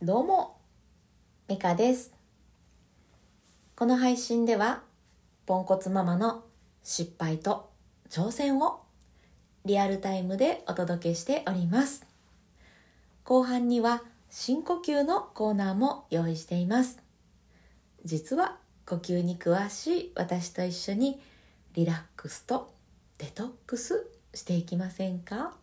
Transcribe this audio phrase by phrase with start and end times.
[0.00, 0.56] どうも、
[1.48, 2.12] ミカです。
[3.74, 4.84] この配信では、
[5.44, 6.44] ポンコツママの
[6.84, 7.68] 失敗と
[8.08, 8.82] 挑戦を
[9.64, 12.06] リアルタイムでお届けしております。
[13.24, 17.02] 後半には深呼吸のコーナーも用意しています。
[18.04, 18.56] 実は
[18.86, 21.20] 呼吸に詳しい私と一緒に
[21.74, 22.72] リラックスと
[23.18, 25.56] デトックスしていきませんか？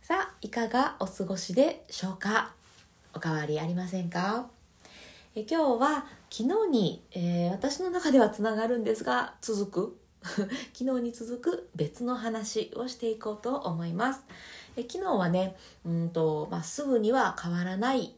[0.00, 2.54] さあ、いかがお過ごしでしょうか？
[3.14, 4.48] おかわりありませんか？
[5.34, 9.98] え今日は昨日に、えー私の中ではつながるんですが続く？
[10.74, 14.20] 昨日に続く別の話をしていこうと思います。
[14.76, 18.14] え昨日はねうんと、まあ、すぐには変わらない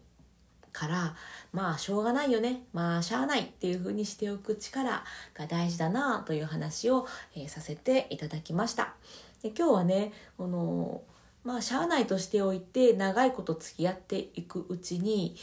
[0.73, 1.17] から
[1.53, 2.65] まあしょうがないよね。
[2.73, 8.95] まあしゃあないっていう風にしておく力が大事だなという話を、えーさせていただきました。
[9.43, 11.03] で今日はねあの
[11.45, 15.37] まあしゃあないとしておいて長いこと付き合っていくうちに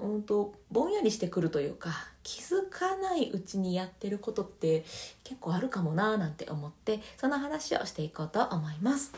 [0.00, 1.90] うんとぼんやりしてくるというか
[2.22, 4.84] 気づかないうちにやってることって
[5.24, 9.12] 結構あるかもなーなんて思ってその話をしていこうと思います。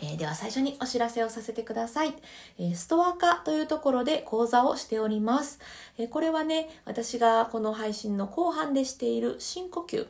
[0.00, 2.14] えーでは最初にお知らせをさせてください。
[2.58, 5.60] えーストア化というところで講座をしております。
[5.98, 10.06] えーこれはね、私がこの配信の後半でしている深呼吸。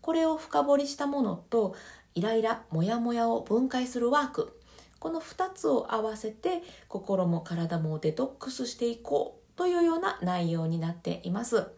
[0.00, 1.76] これを深掘りしたものと、
[2.18, 4.58] イライラ、モヤモヤを分解するワーク。
[4.98, 11.68] この2つを合わせて心も体もデトックスしていこうというような内容になっています。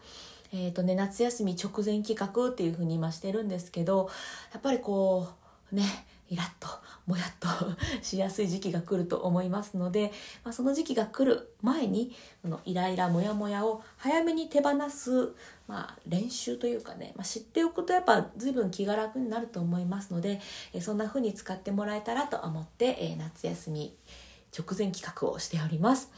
[0.55, 4.09] えー、とね、夏休み直前企画っていうふうに今してるんですけど、
[4.55, 5.29] やっぱりこ
[5.71, 5.85] う、ね、
[6.31, 6.69] イラッと、
[7.07, 7.49] もやっと
[8.03, 10.13] しやすい時期が来ると思いますので、
[10.45, 15.35] まあ、その時期が来る前に、このイライラ、モヤモヤを早めに手放す、
[15.67, 20.41] まあ、練習というかね、まあ、知っておくとやっぱ随分気が楽になると思いますので、
[20.81, 23.97] そんな風に使ってもらえたらと思って、夏休み
[24.57, 26.11] 直前企画をしております。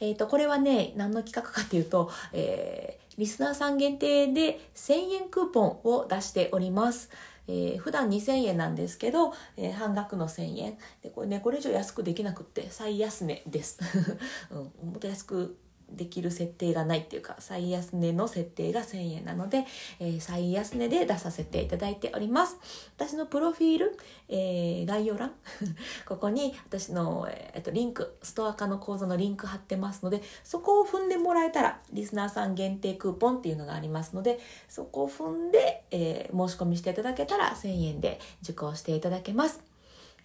[0.00, 7.10] えっ、と、これはね、何の企画かっていうと、えーリスナーさん限定で1000円クーポンを出しております。
[7.46, 10.78] えー普段2000円なんですけど、えー半額の1000円。
[11.02, 13.78] で、これね、これ以上安くできなくって最安値です。
[14.50, 14.54] う
[14.86, 15.56] ん、もっと安く
[15.96, 19.64] できる設定がないっていうか最安値の設定が1000円なので、
[20.00, 22.56] えー最安値で出させていただいております。
[22.96, 25.32] 私のプロフィール、えー概要欄
[26.06, 34.38] ここに私の、えーえっとリンクストア化の講座のリンク貼ってますのでそこを踏んでもらえたらリスナーさん限定クーポンっていうのがありますので
[34.68, 39.73] そこを踏んで、えー申し込みしていただけたら1000円で受講していただけます。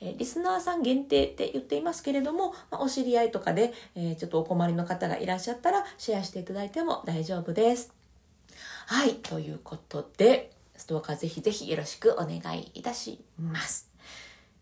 [0.02, 7.94] えリスナーさん限定って言っていますけれども、まお知り合いとかで、えちょっとお困りの方がいらっしゃったらシェアしていただいても大丈夫です。
[8.88, 13.90] はい、ということで、ストアカーぜひぜひよろしくお願いいたします。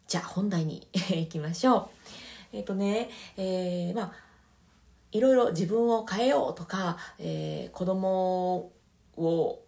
[0.08, 1.90] じゃあ本題に行きましょう。
[2.53, 4.14] えっ、とね、えーまあ、
[5.12, 8.72] いろいろ自分を変えようとか、えー子供
[9.18, 9.62] を、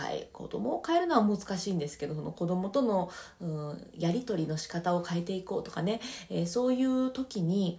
[0.00, 7.78] 変え子供を変えるのは難しいんですけどその子供との、うん、やり取りの仕方を変えていこうとかね、えーそういう時に、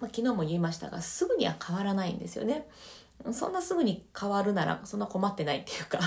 [0.00, 2.66] まあ、昨日も言いましたがすぐには変わらないんですよね。
[3.32, 6.00] そんなすぐに変わるならそんな困ってないっていうか。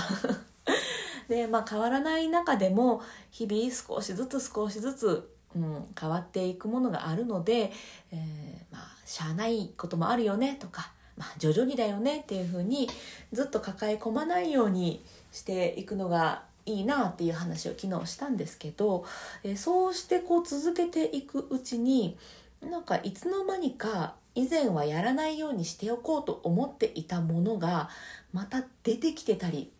[1.28, 7.72] で、まあ、変わらない中でも日々少しずつ少しずつ、うん、変わっていくものがあるので、
[8.12, 12.88] えーまあしゃあないこともあるよねとか、まあ、徐々にだよねっていうふうに
[13.32, 19.04] ずっと抱え込まないようにしていくのがいいなっていう話を昨日したんですけど、
[19.44, 22.16] えーそうしてこう続けていくうちに
[22.60, 27.88] なんかいつの間にか以前はやらないようにしておこうと思っていたものが
[28.32, 29.70] また出てきてたり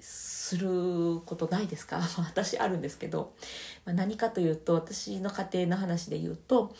[0.00, 2.00] することないですか？
[2.18, 3.32] 私あるんですけど、
[3.84, 6.74] まあ、何かというと私の家庭の話で言うと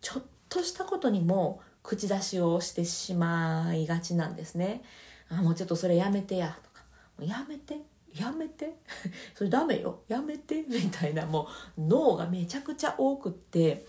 [0.00, 4.82] ちょっとしたことにも口出しをしてしまいがちなんですね。
[5.28, 6.56] あもうちょっとそれやめてや。
[6.62, 6.84] とか。
[7.18, 7.76] もうやめて？
[8.14, 8.74] やめて？
[9.34, 10.00] それダメよ。
[10.08, 10.62] やめて？
[10.68, 11.26] みたいな。
[11.26, 11.48] も
[11.78, 13.86] う脳がめちゃくちゃ多くって。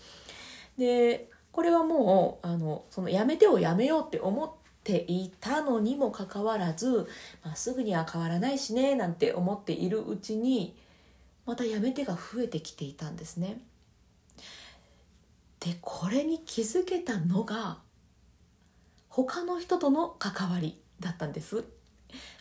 [0.78, 4.50] でこれはもうあのそのやめてをやめようって思っ
[4.82, 7.06] ていたのにもかかわらず、
[7.44, 10.74] まあ、すぐには変わらないしねなんて思っているうちに
[11.44, 13.60] またやめてが増えてきていたんですね。
[15.62, 17.78] でこれに気づけたのが
[19.08, 21.64] 他の人との関わりだったんです。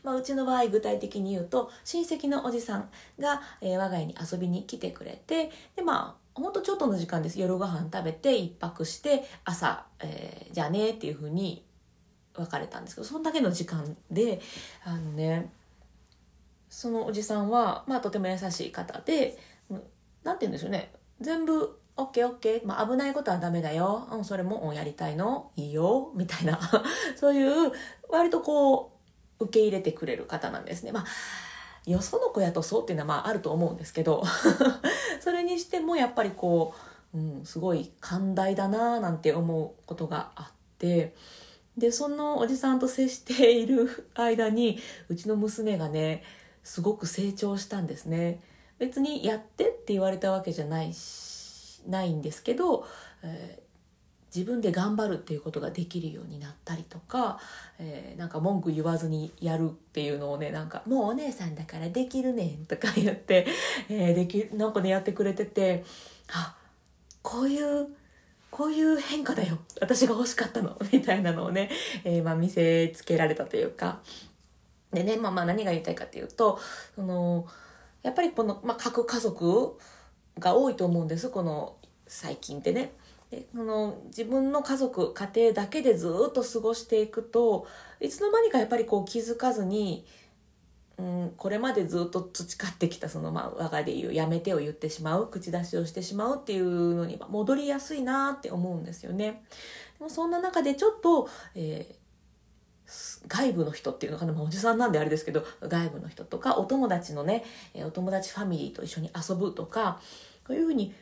[0.03, 2.89] まあ、うちの場合具体的に言うと親戚のおじさん
[3.19, 11.63] が、えー我が家に遊びに来てくれてでまあほんとちょっとの時間です夜ご飯食べて一泊して朝、えーじゃあねっていうふうに
[12.33, 14.41] 別れたんですけどそんだけの時間で
[14.83, 15.53] あのね
[16.69, 19.37] そのおじさんは、まあ、とても優しい方で
[19.69, 19.83] うん
[20.23, 20.91] なんて言うんでしょうね
[21.21, 22.67] 全部「オッケーオッケー。
[22.67, 24.07] まあ、危ないことはダメだよ。
[24.11, 26.11] うん、それも、うん、やりたいのいいよ。
[26.15, 26.59] みたいな。
[27.15, 27.71] そういう、
[28.09, 28.91] 割とこ
[29.39, 30.91] う、受け入れてくれる方なんですね。
[30.91, 31.05] まあ、
[31.85, 34.23] よその子やとそうっていうのはまああると思うんですけど、
[35.19, 36.75] それにしてもやっぱりこ
[37.13, 41.15] う、うん、すごい寛大だなぁなんて思うことがあって、
[41.77, 46.23] で、そのおじさんと接している 間に、うちの娘がね、
[46.63, 48.41] すごく成長したんですね。
[48.77, 51.30] 別にやってって言われたわけじゃないし、
[51.87, 52.85] ないんですけど、
[53.23, 53.61] えー
[54.33, 57.37] 自分で頑張るっていうことができるようになったりとか、
[57.79, 63.45] えー、なんか文句言わずにやるっていうのをねなんか「もうお姉さんだからできるねん」とか言って、
[63.89, 65.83] えー、できなんかねやってくれてて
[66.31, 66.55] あ
[67.21, 67.89] こういう
[68.49, 69.59] こういう変化だよ。
[69.79, 70.77] 私が欲しかったの。
[70.91, 71.71] みたいなのをね、
[72.03, 74.01] えー、まあ、見せつけられたというか。
[74.91, 76.59] でね、まあ、まあ何が言いたいかっていうと
[76.95, 77.47] その
[78.03, 79.77] やっぱりこの、まあ、各家族
[80.39, 81.75] が多いと思うんですこの
[82.07, 82.91] 最近ってね。
[83.29, 87.65] でこの自分の家族家庭だけでずっと過ごしていくと
[88.01, 90.05] いつの間にかやっぱりこう気づかずに、
[90.97, 99.43] うん、これまでずっと培ってきたその、まあ、我がで言う「やめて」を言ってしまう口出しをしてしまうっていうのに戻りやすいなって思うんですよね。
[99.97, 102.00] でもそんな中でちょっと、えー
[103.27, 107.43] 外部の人っていうのかな、まあ、おじさんなんであれですけど外部の人とかお友達のね
[107.75, 109.99] お友達ファミリーと一緒に遊ぶとか
[110.47, 110.93] こういうふうに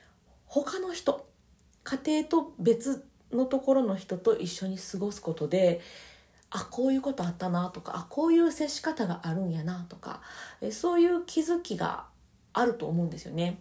[0.45, 1.25] 他の人
[1.83, 5.81] 家庭と別のところの人と一緒に過ごすことで
[6.51, 10.21] あこういうことあったなとかあこういう接し方があるんやなとか
[10.71, 12.05] そういう気づきが
[12.53, 13.59] あると思うんですよね。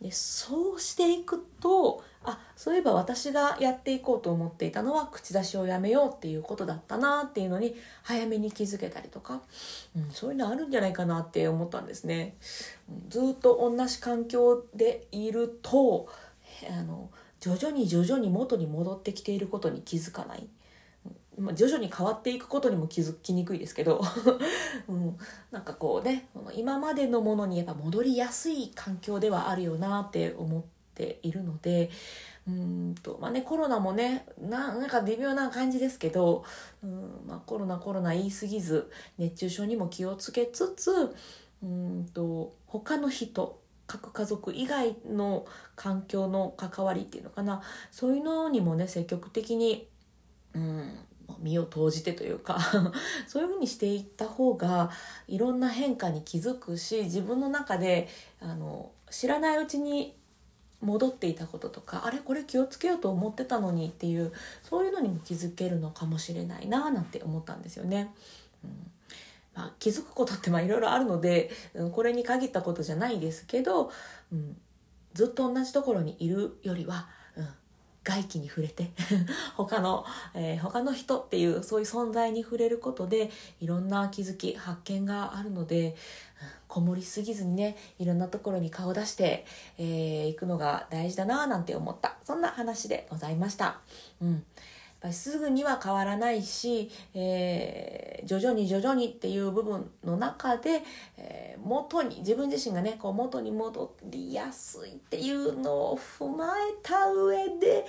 [0.00, 9.40] でそうしていくとあそういえば私がやっていこうと思っていたのは口出しをやめようっていうことだったなっていうのに早めに気づけたりとか、
[9.96, 12.34] うん、そういうのあるんじゃないかなって思ったんですね。
[13.08, 16.08] ずっと同じ環境でいると
[16.68, 17.10] あの
[17.40, 20.46] 徐々に徐々に元に戻ってきていることに気づかない。
[21.38, 24.00] まあ、徐々に変わっていくことにも気づきにくいですけど、
[24.88, 25.18] うん、
[25.50, 30.62] なんかこうね今までのものにやっぱ戻りやすい環境ではあるよなって思っ
[30.94, 31.90] ているので
[32.48, 36.44] うんとまあねコロナもねなんか微妙な感じですけど、
[36.82, 41.14] うんまあ、コロナコロナ言い過ぎず熱中症にも気をつけつつ
[41.62, 49.88] うんと他の人各家族以外の環境の関わりっていうのかなそういうのにもね積極的に、
[50.54, 50.98] うん、
[51.38, 52.58] 身を投じてというか
[53.26, 54.90] そういうふうにしていった方が
[55.28, 58.08] いろんな変化に気づくし自分の中で
[58.40, 60.14] あの知らないうちに
[60.80, 64.32] 戻っていたこととかあれこれ気をつけようと思ってたのにっていう
[64.62, 68.14] そういうのにも気づけるのかもしれないななんて思ったんですよね。
[68.64, 68.90] うん
[69.54, 73.90] まあ、気づくことっていろいろあるので、うん、これに限ったことじゃないですけど、
[74.30, 74.56] うん、
[75.14, 77.08] ずっと同じところにいるよりは、
[78.06, 78.92] 外気に触れて
[79.56, 80.04] 他の、
[80.34, 83.30] えー、他の人っていうそういう存在に触れることで
[83.60, 85.96] いろんな気づき発見があるので、
[86.68, 89.44] こもりすぎずにねいろんなところに顔出して
[89.78, 93.80] い、えー、くのが大事だななんて思ったそんな話でございました。
[94.22, 94.44] うん
[95.00, 100.82] ぱりすぐには変わらないし、えー、徐々に徐々にっていう部分の中で、
[101.16, 107.86] えー、元に自分自身がねこう元に戻りやすいっていうのを踏まえた上で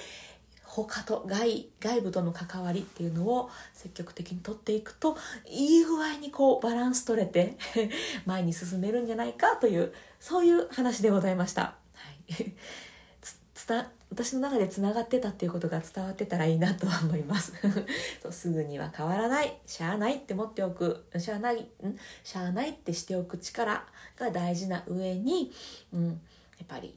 [0.63, 5.17] 他と外外部との関わりっていうのを積極的にとっていくと
[5.49, 7.57] いい具合にこうバランス取れて
[8.25, 11.61] 前に進めるんじゃないかというそういう話でございました。
[11.61, 11.77] は
[12.39, 12.53] い
[14.09, 17.53] 私の中でつながってたっていうことが伝わってたらいいなとは思います。
[18.23, 19.59] そうすぐには変わらない。
[19.65, 21.05] しゃあないって持っておく。
[21.17, 21.67] しゃあないん？
[22.23, 23.85] しゃあないってしておく力
[24.17, 25.51] が大事な上に、
[25.93, 26.13] うん、や
[26.63, 26.95] っぱり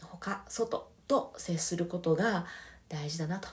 [0.00, 2.46] 他外と接することが
[2.88, 3.48] 大事だなと。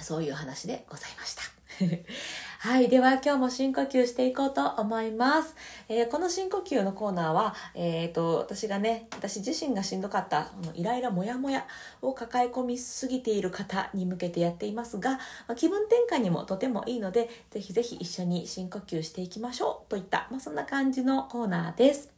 [0.00, 1.55] そういう話でございました。
[2.60, 2.88] はい。
[2.88, 5.54] では今日も深呼吸していこうと思います。
[5.88, 11.66] えー、この深呼吸のコーナーは、えっ、ー、と、私がね、私自身がしんどかった、イライラモヤモヤ
[12.00, 15.18] を抱え込みすぎている方に向けてやっていますが、
[15.48, 22.10] ま、気分転換にもとてもいいので、ぜひぜひ一緒に深呼吸していきましょうといった、まあ、そんな感じのコーナーです。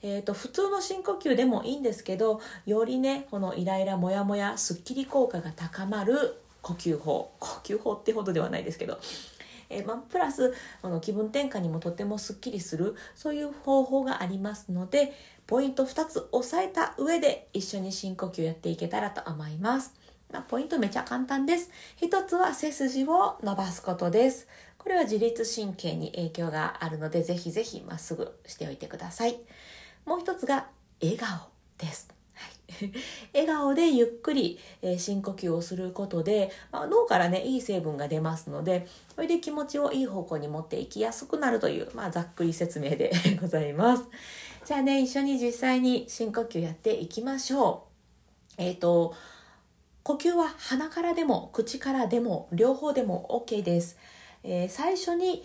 [0.00, 8.98] えーと、普通の深呼吸でもいいんですけどよりねこのイライラモヤモヤすっきり効果が高まる呼吸法呼吸法ってほどではないですけど
[9.70, 15.12] えー、まあ、プラスあの気分転換にもとてもすっきりするそういう方法がありますので
[15.46, 19.94] ポイント2つ押さえた上で一緒に深呼吸やっていけたらと思います。
[20.30, 21.70] まあ、ポイントめちゃ簡単です。
[21.96, 24.46] 一つは背筋を伸ばすことです。
[24.76, 29.38] これは自律神経に影響があるので、ぜひぜひまっすぐしておいてください。
[30.04, 30.66] もう一つが
[31.00, 31.48] 笑顔
[31.78, 32.17] です。
[33.32, 44.04] 笑顔でゆっくり、え、深呼吸をすることで、まあ、脳からねいい成分が出ますのでそれで気持ちをいい方向に持っていきやすくなるという、まあ、ざっくり説明で ございます。
[44.64, 47.86] じゃあね一緒に実際に深呼吸やっていきましょ
[48.58, 48.62] う。
[48.62, 49.14] えっ、ー、と
[50.02, 53.98] 呼吸は鼻からでも口からでも両方でも OK です、
[54.42, 55.44] えー、最初に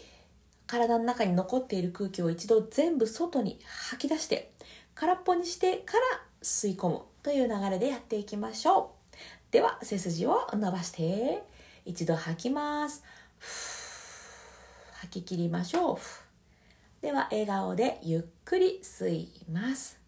[0.68, 4.52] 体の中に残っている空気を一度全部外に吐き出して
[4.96, 6.04] 空っぽにしてから
[6.42, 7.13] 吸い込む。
[7.24, 9.16] という流れでやっていきましょう。
[9.50, 11.44] では背筋を伸ばして
[11.86, 13.04] 一度吐きます。
[14.94, 15.98] 吐き切りましょう。
[17.02, 20.00] では笑顔でゆっくり吸います。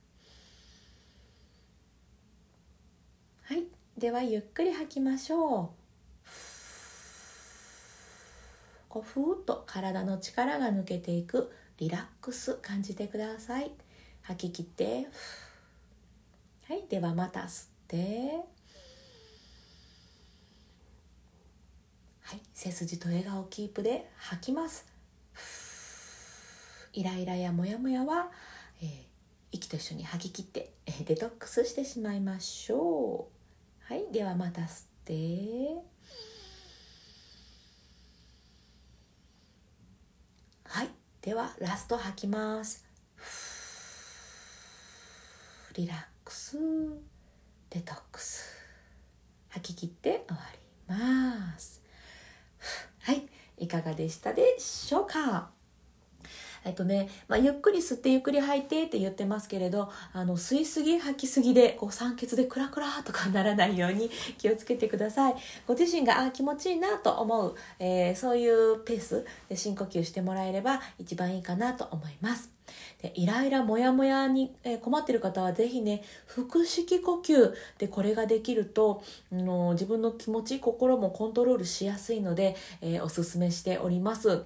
[3.43, 3.63] はい。
[3.97, 5.69] ではゆっくり吐きましょう。
[8.89, 13.71] こふーっと体の力が抜けていくリラックス感じてください。
[14.21, 15.07] 吐き切って
[16.67, 18.43] はいではまた吸って。
[22.21, 24.87] はい背筋と笑顔キープで吐きます。
[26.93, 28.31] イライラやモヤモヤは、
[28.81, 28.87] えー、
[29.51, 33.27] 息と一緒に吐き切って、えー、デトックスしてしまいましょ
[33.89, 33.93] う。
[33.93, 35.13] はいではまた吸って。
[40.63, 40.89] はい
[41.21, 42.83] ではラスト吐きます。
[45.75, 46.57] リラックス
[47.69, 48.43] デトックス。
[49.49, 50.43] 吐き切って終わ
[50.89, 51.81] ります。
[53.03, 53.27] はい
[53.57, 55.51] いかがでしたでしょうか？
[56.65, 65.35] えっとね、まあ、ゆっくり吸ってゆっくり吐いてって言ってますけれどあの吸いすぎ吐きすぎでこう酸欠でクラクラとかならないように 気をつけてください。
[65.67, 72.54] ご自身があ気持ちいいなと思う、えー、そういうペースで深呼吸してもらえれば一番いいかなと思います。
[73.01, 84.43] でイライラモヤモヤに、え困ってる方は是非ね腹式呼吸でこれができると、あの自分の気持ち心もコントロールしやすいので、えー、おすすめしております。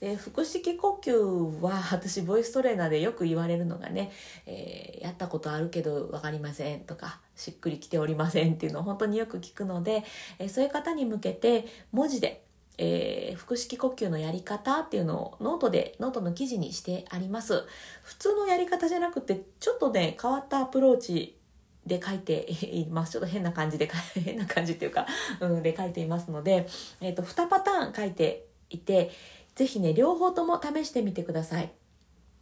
[0.00, 4.12] で腹式呼吸は私ボイストレーナーでよく言われるのがね、
[4.46, 10.04] えー、やったことあるけど分かりませんとかしっくりきておりませんっていうのを本当によく聞くので、
[10.38, 12.44] えー、そういう方に向けて文字で
[12.78, 17.64] えー、腹式呼吸のやり方っていうのをノートでノートの記事にしてあります。
[18.02, 21.36] 普通のやり方じゃなくてちょっとね変わったアプローチ
[21.86, 23.12] で書いています。
[23.12, 25.06] ちょっと変な感じで変な感じっていうか、
[25.40, 26.68] うん、で書いていますので、
[27.00, 29.10] えーと、2パターン書いていて
[29.56, 31.72] 是非ね両方とも試してみてください。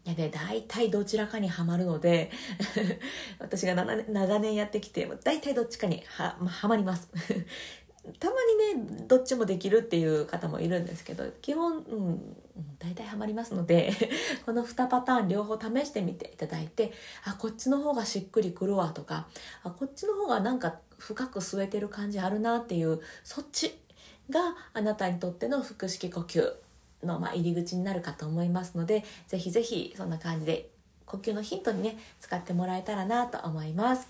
[0.04, 2.30] いやね、大体どちらかにはまるので
[3.40, 7.10] 私が長年やってきて大体どっちかにははまります。
[8.18, 8.34] たま
[8.74, 12.36] にねどっちもできるっていう方もいるんですけど基本、うん、
[12.78, 13.92] 大体ハマりますので
[14.46, 16.92] この2パターン両方試してみていただいて
[17.24, 19.26] あこっちの方がしっくりくるわとか
[19.62, 23.78] あこっちの方がなんか深く吸えてる感じあるなっていうそっち
[24.30, 26.54] があなたにとっての腹式呼吸
[27.02, 30.70] の、ま、入り口になるかと思いますのでぜひぜひそんな感じで
[31.04, 34.08] 呼吸のヒントにね使ってもらえたらなと思います。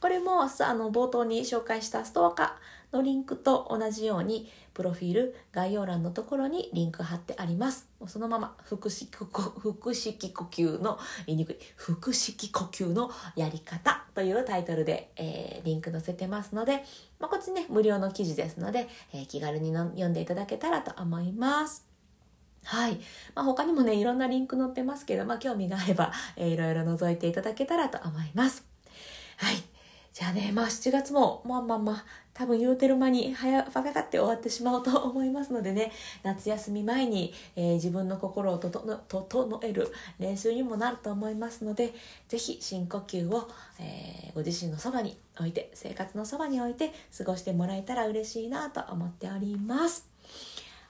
[0.00, 2.56] これもあの冒頭に紹介したストアカ
[2.92, 16.84] のリンクと同じようにプロフィール概要欄のところにリンク貼ってありますそのまま腹式腹式呼吸の言いにくい腹式呼吸のやり方というタイトルで、えー、リンク載せてますので、
[17.18, 21.88] まあ、こっちね無料の記事ですので、えー、気軽に読んでいただけたらと思います
[22.64, 23.00] はい。
[23.34, 28.66] まあ、他にもね、いろんなリンク載ってますけど、まあ、興味があれば、えー、いろいろ覗いていただけたらと思います。
[29.38, 29.77] はい。
[30.12, 41.94] じゃあね、まあ7月も、まあまあまあ、多分言うてる間に早パカかって終わってしまうと思いますのでね、夏休み前に、えー、自分の心を整える練習にもなると思いますので、
[42.28, 43.50] ぜひ深呼吸を、
[43.80, 50.08] えー、ご自身のそばに置いて、生活のそばに置いて過ごしてもらえたら嬉しいなと思っております。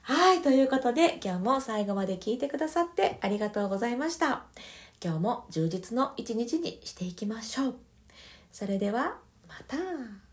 [0.02, 4.44] はい、ということで今日も最後まで聞いてくださってありがとうございました。
[5.04, 7.87] 今日も充実の一日にしていきましょう。
[8.58, 10.27] それではまた。